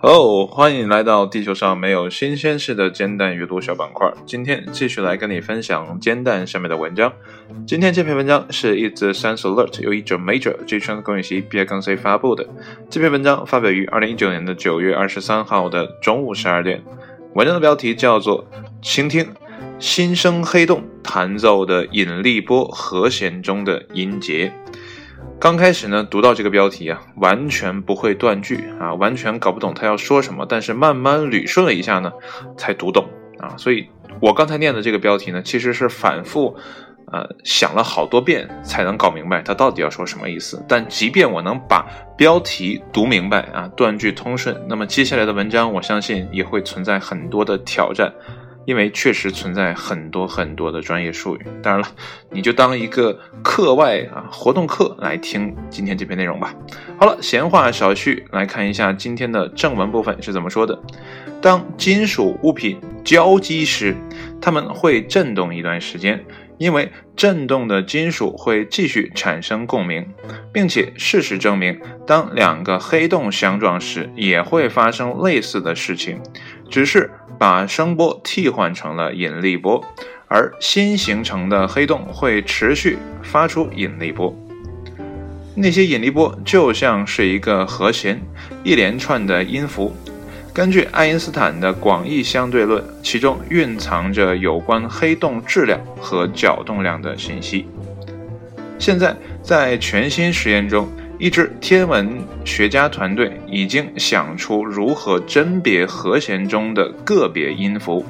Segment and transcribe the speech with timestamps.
[0.00, 4.12] 哦，欢迎来到地球上没有新鲜事的煎蛋阅读小板块。
[4.26, 7.12] 今天继续来跟你分享煎蛋上面的文章。
[7.66, 12.48] 今天这篇文章是 It's Science Alert，由一者 Major 据川工业系毕业更 C 发布的。
[12.90, 16.82] 这篇文章发表于二零一九年的九月二十三号的中午十二点。
[17.34, 18.44] 文章的标题叫做
[18.82, 19.28] 《倾听
[19.78, 24.52] 新生黑洞弹奏的引力波和弦中的音节》。
[25.40, 30.44] 刚开始呢，读到这个标题啊，完全不会断句啊，完全搞不懂他要说什么。
[30.48, 32.12] 但是慢慢捋顺了一下呢，
[32.56, 33.54] 才读懂啊。
[33.56, 33.88] 所以
[34.20, 36.56] 我刚才念的这个标题呢，其实是反复
[37.12, 40.60] 呃想了好多遍才能搞明白他到底要说什么意思。
[40.68, 48.12] 但即便我能把标题读明白啊，断句通顺，那么接下来的文章我相信也会存在很多的挑战。
[48.68, 51.88] 因为确实存在很多很多的专业术语，当然了，
[52.30, 56.54] 你就当一个课外啊活动课来听今天这篇内容吧。
[57.00, 60.78] 好了，闲话少叙，来看一下今天的正文部分是怎么说的。
[61.40, 63.96] 当金属物品交击时，
[64.38, 66.22] 它们会震动一段时间，
[66.58, 70.06] 因为震动的金属会继续产生共鸣，
[70.52, 76.20] 并且事实证明，当两个黑洞相撞时，也会发生类似的事情，
[76.68, 77.10] 只是。
[77.38, 79.84] 把声波替换成了引力波，
[80.26, 84.36] 而新形成的黑洞会持续发出引力波。
[85.54, 88.20] 那些引力波就像是一个和弦，
[88.64, 89.94] 一连串的音符。
[90.52, 97.66] 根据爱因斯坦的广义相对论，其中蕴藏着有关黑洞质量和角动量的信息。
[98.78, 100.88] 现在，在全新实验中。
[101.18, 108.06] 一支天文学家团队已经想出如何甄别和弦中的个别音符，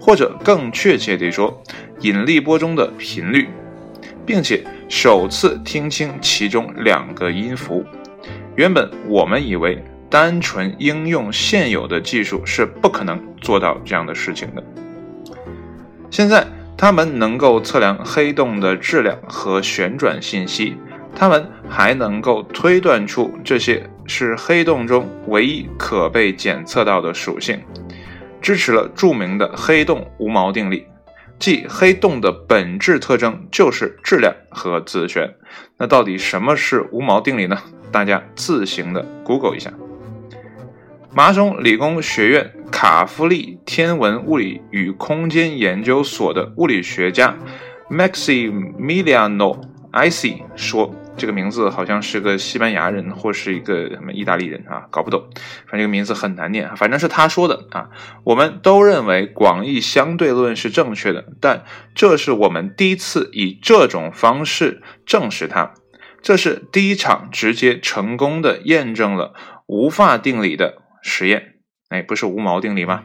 [0.00, 1.62] 或者更确切地说，
[2.00, 3.48] 引力波中的频率，
[4.26, 7.84] 并且首次听清其中两个音符。
[8.56, 14.64] 原本我们以为单纯应用现有的技术是不可能做到这样的事情的。
[16.10, 16.44] 现在，
[16.76, 20.74] 他们能够测量黑洞的质量和旋转信息。
[21.14, 27.60] 他们还能够推断出这些是黑洞中唯一可被检测到的属性，
[28.40, 30.86] 支持了著名的黑洞无毛定理，
[31.38, 35.34] 即黑洞的本质特征就是质量和自旋。
[35.76, 37.58] 那到底什么是无毛定理呢？
[37.92, 39.70] 大家自行的 Google 一下。
[41.12, 47.36] 麻省理工学院卡夫利天文物理与空间研究所的物理学家
[47.90, 49.60] Maximiliano
[49.92, 50.94] Ici 说。
[51.16, 55.28] 这个名字好像是个西班牙人或是一个什么意大利人啊，搞不懂。
[55.66, 57.90] 反正这个名字很难念，反正是他说的啊。
[58.24, 65.74] 我们都认为广义相对论是正确的，但这是我们第一次以这种方式证实它。
[66.22, 69.34] 这是第一场直接成功的验证了
[69.66, 71.56] 无法定理的实验。
[71.90, 73.04] 哎，不是无毛定理吗？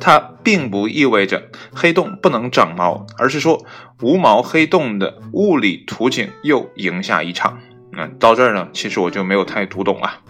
[0.00, 3.64] 它并不意味着黑洞不能长毛，而是说
[4.00, 7.58] 无毛黑洞的物理图景又赢下一场。
[7.96, 10.20] 嗯，到这儿呢，其实我就没有太读懂了。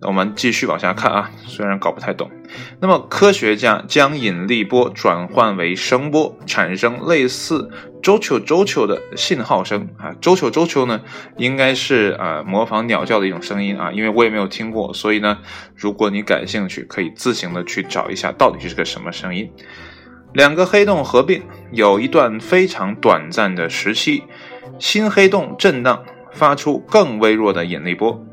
[0.00, 2.30] 那我们继续往下看啊，虽然搞不太懂。
[2.80, 7.70] 那么科学家将引力波转换为声波，产生类似
[8.02, 10.14] 周球周球的信号声啊。
[10.20, 11.00] 周球周球呢，
[11.36, 15.38] 应该是啊模仿鸟叫的一种声音啊，因为我也没有听过，所以呢，
[15.74, 19.50] 如果你感兴趣，可以自行的去找一下到底是个什么声音。
[20.34, 21.42] 两个黑洞合并
[21.72, 24.24] 有一段非常短暂的时期，
[24.78, 28.24] 新黑洞震荡，发出更微弱的引力波。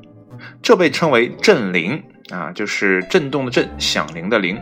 [0.61, 4.61] 这被称为震铃啊，就是震动的震，响铃的铃。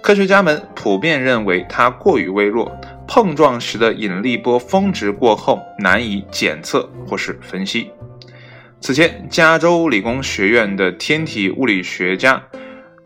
[0.00, 2.70] 科学家们普遍认为它过于微弱，
[3.06, 7.90] 碰撞时的引力波峰值过后难以检测或是分析。
[8.80, 12.42] 此前，加州理工学院的天体物理学家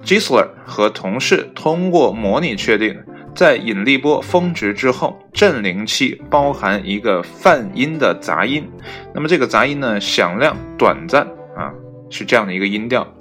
[0.04, 2.96] Gisler 和同事通过模拟确定，
[3.34, 8.66] 在引力波峰值之后，振铃器包含一个泛音的杂音。
[9.14, 11.22] 那么这个杂音呢，响亮短暂
[11.56, 11.72] 啊。
[12.08, 13.14] 是这样的一个音调，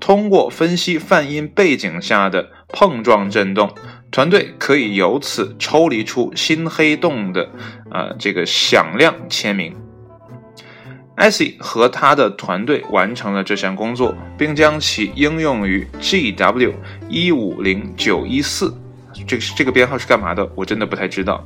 [0.00, 3.70] 通过分析泛音背景下的碰撞振动，
[4.10, 7.48] 团队可以由此抽离出新黑洞的
[7.92, 9.74] 呃这个响亮签名。
[11.14, 16.72] 艾希和他的团队完成了这项工作，并将其应用于 GW
[17.08, 18.74] 一五零九一四，
[19.26, 20.50] 这个这个编号是干嘛的？
[20.54, 21.44] 我真的不太知道。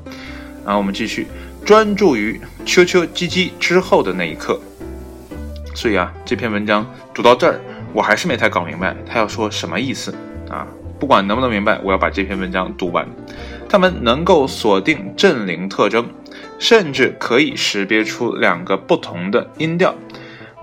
[0.65, 1.27] 然后我们继续
[1.67, 4.59] 专注于啾啾唧唧之后的那一刻。
[5.75, 7.61] 所以啊，这篇文章读到这儿，
[7.93, 10.15] 我还是没太搞明白他要说什么意思
[10.49, 10.67] 啊！
[10.99, 13.07] 不管能不能明白，我要把这篇文章读完。
[13.69, 16.07] 他们能够锁定振铃特征，
[16.59, 19.95] 甚至可以识别出两个不同的音调，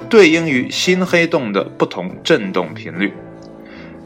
[0.09, 3.13] 对应于新黑洞的不同振动频率。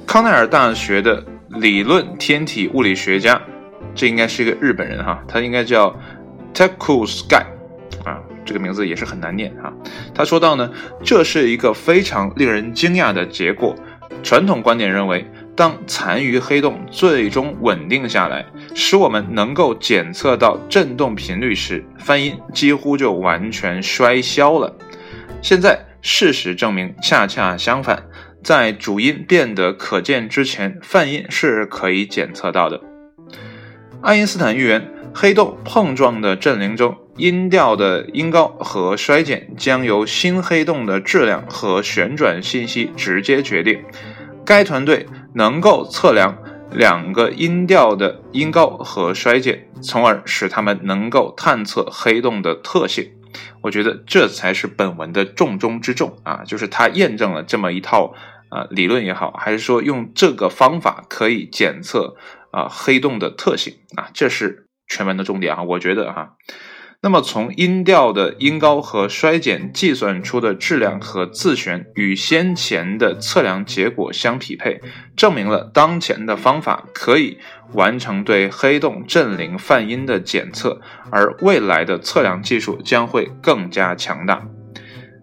[0.08, 3.40] 康奈尔大学的理论天体物理学家，
[3.94, 5.96] 这应该是一个日本人哈，他应该叫
[6.54, 7.44] Taku Sky
[8.04, 9.72] 啊，这个名字也是很难念哈。
[10.14, 10.72] 他说到呢，
[11.04, 13.76] 这是一个非常令人惊讶的结果。
[14.24, 15.24] 传统观点认为，
[15.56, 24.76] 当残余黑洞最终稳定下来，使我们能够检测到振动频率时，泛音几乎就完全衰消了。
[25.42, 28.04] 现在事实证明，恰恰相反。
[28.44, 32.80] 在主音变得可见之前，泛音是可以检测到的。
[34.02, 43.82] 爱因斯坦预言，黑洞碰撞的振铃中，音调的音高和衰减将由新黑洞的质量和旋转信息直接决定。
[44.46, 46.38] 该团队能够测量
[46.72, 53.12] 两个音调的音高和衰减，从而使他们能够探测黑洞的特性。
[53.62, 58.16] 我觉得这才是本文的重中之重啊，就是它验证了这么一套。
[58.50, 62.16] 啊，理论也好，还是说用这个方法可以检测
[62.52, 65.64] 啊黑洞的特性啊，这是全文的重点啊。
[65.64, 66.36] 我觉得哈，
[67.06, 74.82] 那么从音调的音高和衰减计算出的质量和自旋与先前的测量结果相匹配，
[75.16, 77.38] 证明了当前的方法可以
[77.74, 80.82] 完成对黑洞振铃泛音的检测，
[81.12, 84.42] 而未来的测量技术将会更加强大。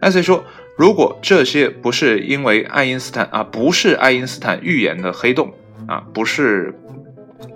[0.00, 0.44] 艾森说。
[0.79, 5.52] 如果这些不是因为爱因斯坦啊，不是爱因斯坦预言的黑洞
[5.87, 6.75] 啊，不是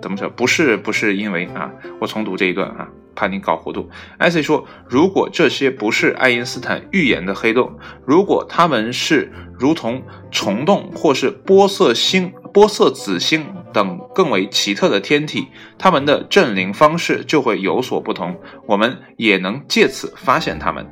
[0.01, 0.29] 怎么说？
[0.29, 3.89] 不是不是因为啊，我重读这一段啊，怕你搞糊涂。
[4.19, 13.43] 艾斯说，如果这些不是爱因斯坦预言的黑洞，如果它们是如同虫洞或是玻色星、玻色子星
[13.73, 15.47] 等更为奇特的天体，
[15.79, 20.85] 它们的振铃方式就会有所不同，我们也能借此发现它们。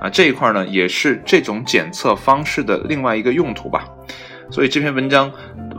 [0.00, 3.88] 啊，这一块呢，也是这种检测方式的另外一个用途吧。
[4.50, 5.30] 所以这篇文章，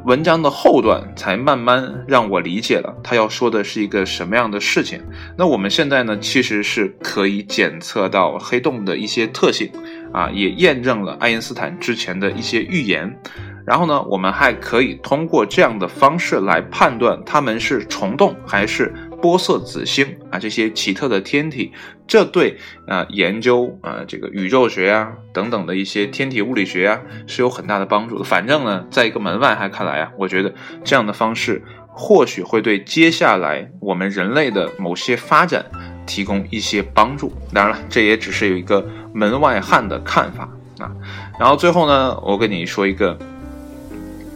[0.06, 5.02] 文章的后段才慢慢让我理解了他要说的是一个什么样的事情。
[5.38, 9.70] 那我们现在呢，其实是可以检测到黑洞的一些特性，
[10.14, 13.20] 啊，也验证了爱因斯坦之前的一些预言。
[13.66, 18.94] 然后呢，我们还可以通过这样的方式来判断他们是虫洞还是。
[19.22, 21.72] 玻色子星啊，这些奇特的天体，
[22.08, 22.58] 这对
[22.88, 28.24] 啊研究啊这个宇宙学啊等等的一些天体物理学啊是有很大的帮助的。
[28.24, 35.66] 反正呢，在一个门外汉看来啊，我觉得这样的方式或许会对接下来我们人类的某些发展
[36.08, 37.32] 提供一些帮助。
[37.54, 40.50] 当然了，这也只是有一个门外汉的看法
[40.80, 40.92] 啊。
[41.38, 43.18] 然后最后呢，我跟你说一个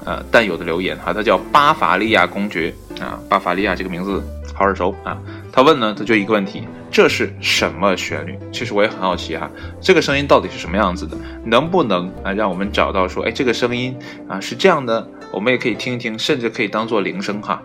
[0.03, 4.21] 呃但有的留言哈，他叫巴伐利亚公爵啊，巴伐利亚这个名字。
[4.53, 5.17] 好耳熟啊！
[5.51, 8.37] 他问呢，他就一个问题：这是什么旋律？
[8.51, 9.49] 其实我也很好奇哈，
[9.81, 11.17] 这个声音到底是什么样子的？
[11.43, 13.97] 能不能啊，让我们找到说，哎，这个声音
[14.27, 17.61] 啊是这样的，我们也可以听一听，甚至可以当做铃声哈。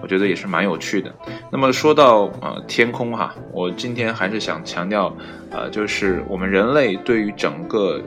[0.00, 1.12] 我觉得也是蛮有趣的。
[1.50, 5.12] 那么说到呃天空哈，我今天还是想强调，
[5.50, 8.00] 呃，就是我们人类对于整个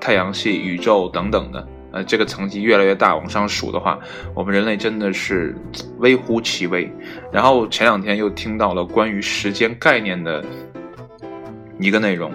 [0.00, 1.64] 太阳系、宇宙等等的。
[1.92, 3.98] 呃，这个层级越来越大，往上数的话，
[4.34, 5.56] 我们人类真的是
[5.98, 6.90] 微乎其微。
[7.32, 10.44] 然后前两天又听到了关于时间概念的
[11.80, 12.30] 一个内容，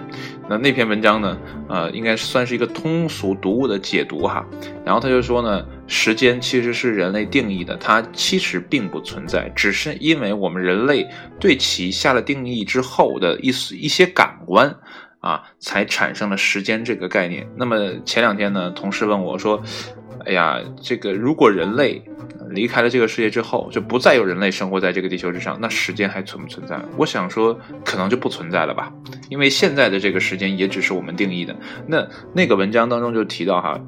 [0.48, 1.38] 那那篇文章呢，
[1.68, 4.44] 呃，应该算是一个通俗读物的解读哈。
[4.84, 11.06] 然后他就说呢，时间其实是人类定义的，它其实并不存在，只是因为我们人类
[11.38, 14.74] 对其下了定义之后的一一些感官。
[15.24, 17.48] 啊，才产生了时间这个概念。
[17.56, 19.62] 那么前两天呢，同事问我说
[20.26, 22.04] ：“哎呀，这个如果人类
[22.50, 28.92] 离开了这个世界之后，就不再有人类生活在这个地球之上，那时间还存不存在？”我想说，可能就不存在了吧，
[29.30, 31.56] 因为现在的这个时间也只是我们定义的。
[31.86, 33.80] 那那个文章当中就提到哈，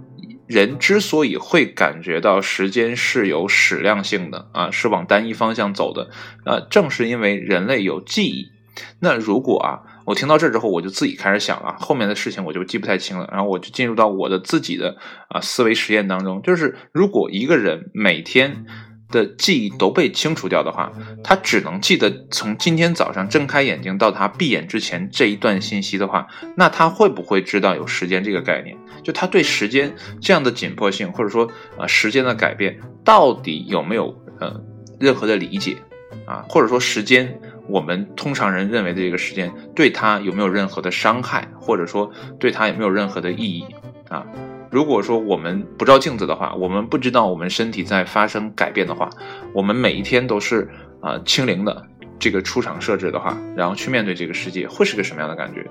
[0.46, 6.08] 人之所以会感觉到时间是有矢量性的啊，是往单一方向走的，
[6.50, 8.52] 啊，正是因为人类有记忆。
[9.00, 9.85] 那如果啊。
[10.06, 13.28] 我听到这之后，我就自己开始想了，后面的事情我就记不太清了。
[13.32, 14.96] 然后我就进入到我的自己的
[15.28, 18.64] 啊思维实验当中，就是如果一个人每天
[19.10, 28.76] 的记忆都被清除掉的话，他只能记得从今天早上睁开眼睛到他闭眼之前这一段信息的话，那他会不会知道有时间这个概念？
[29.02, 34.06] 就他对时间这样的紧迫性，或者说啊时间的改变，到底有没有
[34.40, 34.60] 呃
[34.98, 35.76] 任何的理解
[36.26, 36.44] 啊？
[36.48, 37.40] 或者说时间？
[37.68, 43.64] 我们通常人认为的这个时间，对他有没有任何的伤害，或者说对他有没有任何的意义
[44.08, 44.24] 啊？
[44.70, 49.10] 如果说我们不照镜子的话，我们不知道我们身体在发生改变的话，
[49.52, 51.84] 我们每一天都是啊清零的
[52.20, 55.68] 这个出厂设置的话，然后去面对这个世界，会是个什么样的感觉？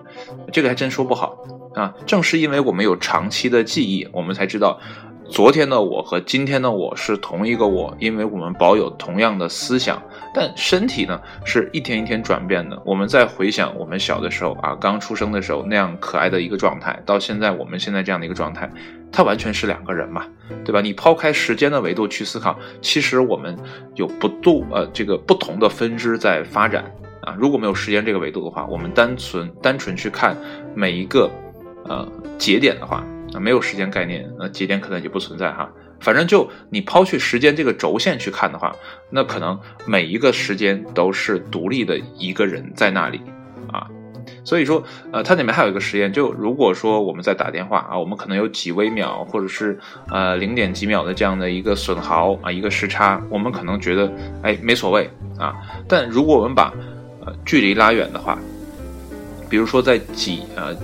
[0.52, 1.38] 这个还真说不好
[1.76, 1.94] 啊。
[2.06, 4.82] 正是因为我们有长期的记忆，我们才知道。
[5.30, 10.02] 昨天的我和今天的我是同一个我，因为我们保有同样的思想，
[10.34, 12.80] 但身体呢是一天一天转变的。
[12.86, 18.70] 我们再回想我们小的时候啊，刚出生的时候那样可爱的一个状态，到现在我们现在这样的一个状态，
[19.12, 20.26] 它完全是两个人嘛，
[20.64, 20.80] 对吧？
[20.80, 23.58] 你抛开时间的维度去思考，其实我们
[23.96, 26.86] 有不度呃这个不同的分支在发展
[27.22, 27.36] 啊。
[27.38, 30.38] 如果没有时间这个维度的话，我们单纯单纯去看
[30.76, 31.30] 每一个
[31.86, 33.04] 呃节点的话。
[33.40, 35.70] 没有时间概念，那节点可能就不存在哈。
[36.02, 38.76] 反正就你抛去时间这个轴线去看的话，
[39.10, 43.22] 那可能每一个时间都是独立的一个人在那里
[43.72, 43.88] 啊。
[44.44, 54.12] 所以说，呃，它里面还有一个实验，就如果说我们在打电话啊，我们可能有几微秒或者是呃零点几秒的这样的一个损耗啊，一个时差，我们可能觉得
[54.44, 55.56] 哎没所谓啊。
[55.88, 56.74] 但如果我们把
[57.26, 58.38] 呃距离拉远的话，
[59.50, 60.76] 比如说在几呃。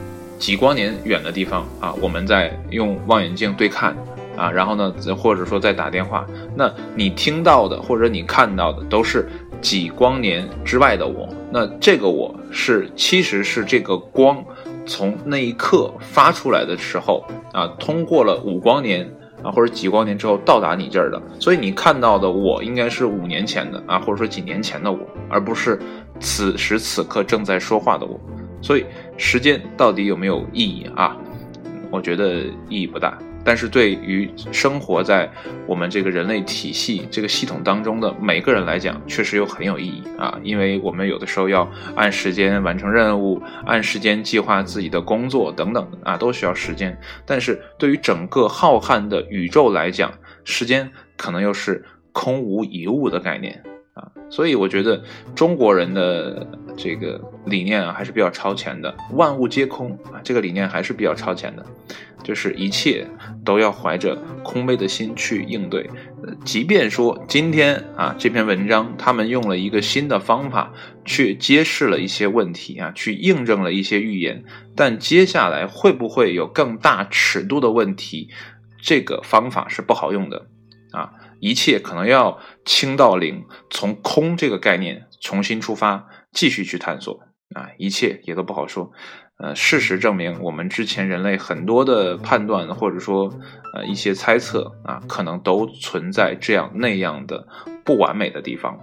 [0.41, 3.95] 几光年远的地方啊，我们在用望远镜对看
[4.35, 9.29] 啊，然后呢，或者说在打电话，那你听到的或者你看到的都是
[9.61, 11.29] 几光年之外的我。
[11.51, 14.43] 那这个我是其实是这个光
[14.87, 19.07] 从那一刻发出来的时候啊，通过了五光年
[19.43, 21.21] 啊或者几光年之后到达你这儿的。
[21.39, 24.97] 所以你看到的我应该是五年前的啊，或者说几年前的我，
[25.29, 25.79] 而不是
[26.19, 28.19] 此时此刻正在说话的我。
[28.61, 28.85] 所以
[29.17, 31.17] 时间到底有没有意义啊？
[31.89, 33.17] 我觉得意义不大。
[33.43, 35.27] 但是对于生活在
[35.65, 40.39] 我们这个人类体系这个系统当中的每个人来讲，确实又很有意义啊。
[40.43, 46.95] 因为我们有的时候要按时间完成任务，按时间计划自己的工作等等啊，都需要时间。
[47.25, 50.13] 但是对于整个浩瀚的宇宙来讲，
[50.43, 53.63] 时间可能又是空无一物的概念。
[54.29, 55.03] 所以我觉得
[55.35, 61.65] 中国人的这个理念啊还是比较超前的，万物皆空啊，这个理念还是比较超前的，
[62.23, 63.05] 就是一切
[63.43, 65.89] 都要怀着空杯的心去应对。
[66.45, 70.71] 即便说今天啊这篇文章他们用了一个新的方法
[71.03, 74.43] 去揭示了一些问题啊，去印证了一些预言，
[74.75, 78.29] 但接下来会不会有更大尺度的问题？
[78.81, 80.47] 这个方法是不好用的
[80.91, 81.11] 啊。
[81.41, 87.19] 一切可能要清到零，从空这个概念重新出发，继续去探索
[87.55, 87.71] 啊！
[87.79, 88.91] 一切也都不好说。
[89.37, 93.33] 呃，事实证明，我们之前人类很多的判断，或者说
[93.73, 97.47] 呃一些猜测啊，可能都存在这样那样的
[97.83, 98.79] 不完美的地方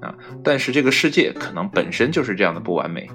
[0.00, 0.12] 啊。
[0.42, 3.08] 但是这个世界可能本身就是这样的不完美，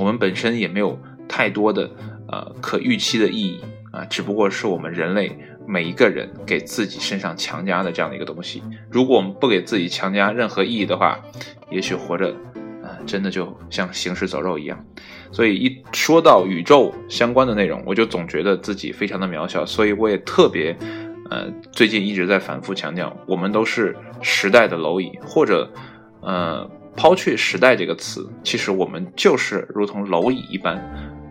[0.00, 0.98] 我们本身也没有
[1.28, 1.90] 太多的
[2.28, 3.60] 呃可预期的意义
[3.92, 5.38] 啊，只不过是我们人类。
[5.68, 11.20] 每一个人给自己身上强加的这样的一个东西，如果我们不给自己强加任何意义的话，
[11.70, 12.30] 也许活着，
[12.82, 14.82] 啊，真的就像行尸走肉一样。
[15.30, 19.66] 所以一说到宇宙相关的内容，我就总觉得自己非常的渺小。
[19.66, 20.74] 所以我也特别，
[21.28, 25.70] 呃，最近一直在反复强调，我们都是时代的蝼蚁，或者，
[26.22, 30.82] 呃，抛去“时代”这个词，其实我们就是如同蝼蚁一般。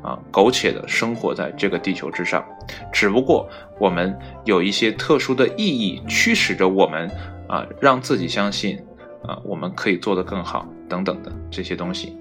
[0.03, 2.43] 啊，苟且的生活在这个地球之上，
[2.91, 3.49] 只不过
[3.79, 7.09] 我们有一些特殊的意义驱使着我们
[7.47, 8.77] 啊，让自己相信
[9.23, 12.15] 啊，我们可以做得更好等等的这些东西。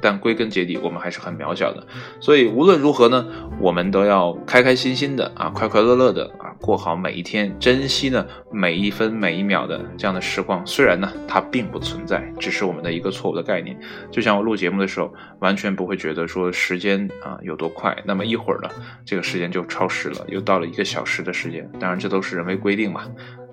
[0.00, 1.86] 但归根结底，我们还是很渺小的，
[2.20, 3.26] 所以无论如何呢，
[3.60, 10.64] 我们都要开开心心的啊，快快乐乐的啊，过好每一天，珍惜呢每一分每一秒的这样的时光。
[10.66, 13.78] 虽然呢，它并不存在，只是我们的一个错误的概念。
[14.10, 18.68] 就像我录节目的时候，完全不会觉得说时间啊有多快，那么一会儿呢，
[19.04, 21.68] 这个时间就超时了，又到了一个小时的时间。
[21.80, 23.02] 当然，这都是人为规定嘛，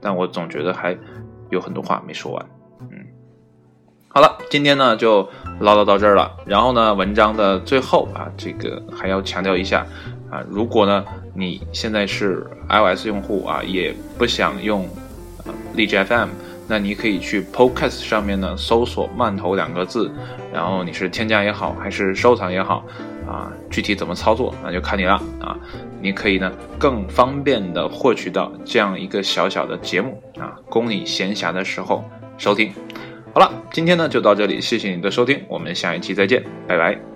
[0.01, 0.98] 但我总觉得还
[1.50, 2.46] 有很多话没说完。
[4.15, 5.27] 好了，今天呢就
[5.60, 6.32] 唠叨到这儿了。
[6.46, 9.84] 然后呢，文章的最后啊，这个还要强调一下
[10.29, 11.03] 啊，如果呢
[11.34, 14.88] 你现在是 iOS 用户啊，也不想用
[15.74, 16.29] 荔枝 FM，
[16.67, 20.12] 那你可以去 Podcast 上面呢搜索“慢头”两个字，
[20.53, 22.86] 然后你是添加也好，还是收藏也好
[23.27, 25.58] 啊，具体怎么操作那就看你了啊。
[26.00, 32.72] 你可以呢更方便的获取到这样一个小小的节目啊，供你闲暇的时候收听。
[33.34, 37.12] 好了，今天呢就到这里，谢谢你的收听，我们下一期再见，拜拜。